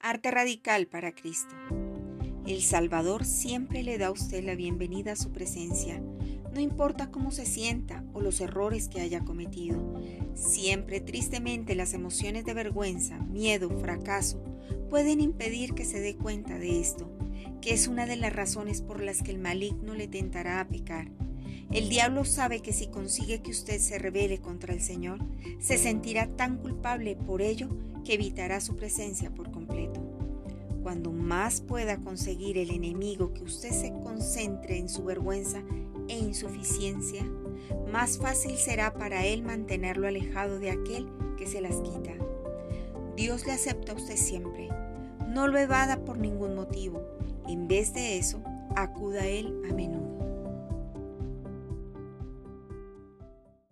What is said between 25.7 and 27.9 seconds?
sentirá tan culpable por ello